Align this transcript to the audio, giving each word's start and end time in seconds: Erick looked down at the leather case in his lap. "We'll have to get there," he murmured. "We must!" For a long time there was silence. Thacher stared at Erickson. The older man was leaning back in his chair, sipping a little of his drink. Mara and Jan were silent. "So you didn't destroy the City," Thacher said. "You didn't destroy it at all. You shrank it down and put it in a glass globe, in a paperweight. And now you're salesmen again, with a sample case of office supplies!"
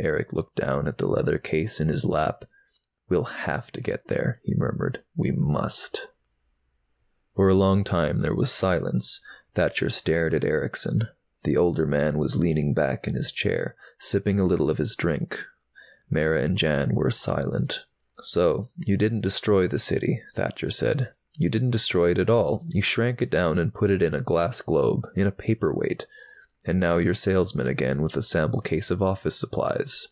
Erick 0.00 0.32
looked 0.32 0.54
down 0.54 0.86
at 0.86 0.98
the 0.98 1.08
leather 1.08 1.38
case 1.38 1.80
in 1.80 1.88
his 1.88 2.04
lap. 2.04 2.44
"We'll 3.08 3.24
have 3.48 3.72
to 3.72 3.80
get 3.80 4.06
there," 4.06 4.38
he 4.44 4.54
murmured. 4.54 5.02
"We 5.16 5.32
must!" 5.32 6.06
For 7.34 7.48
a 7.48 7.54
long 7.54 7.82
time 7.82 8.20
there 8.20 8.32
was 8.36 8.52
silence. 8.52 9.20
Thacher 9.56 9.90
stared 9.90 10.34
at 10.34 10.44
Erickson. 10.44 11.08
The 11.42 11.56
older 11.56 11.84
man 11.84 12.16
was 12.16 12.36
leaning 12.36 12.74
back 12.74 13.08
in 13.08 13.16
his 13.16 13.32
chair, 13.32 13.74
sipping 13.98 14.38
a 14.38 14.44
little 14.46 14.70
of 14.70 14.78
his 14.78 14.94
drink. 14.94 15.44
Mara 16.08 16.42
and 16.42 16.56
Jan 16.56 16.94
were 16.94 17.10
silent. 17.10 17.84
"So 18.22 18.68
you 18.86 18.96
didn't 18.96 19.22
destroy 19.22 19.66
the 19.66 19.80
City," 19.80 20.22
Thacher 20.32 20.70
said. 20.70 21.10
"You 21.38 21.48
didn't 21.48 21.72
destroy 21.72 22.10
it 22.12 22.18
at 22.18 22.30
all. 22.30 22.64
You 22.68 22.82
shrank 22.82 23.20
it 23.20 23.32
down 23.32 23.58
and 23.58 23.74
put 23.74 23.90
it 23.90 24.02
in 24.02 24.14
a 24.14 24.20
glass 24.20 24.60
globe, 24.60 25.08
in 25.16 25.26
a 25.26 25.32
paperweight. 25.32 26.06
And 26.64 26.78
now 26.80 26.98
you're 26.98 27.14
salesmen 27.14 27.66
again, 27.66 28.02
with 28.02 28.14
a 28.14 28.20
sample 28.20 28.60
case 28.60 28.90
of 28.90 29.00
office 29.00 29.36
supplies!" 29.36 30.08